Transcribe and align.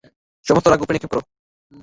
সমস্ত 0.45 0.67
রাগ 0.67 0.79
উপরে 0.83 0.95
নিক্ষেপ 0.95 1.11
কর। 1.11 1.19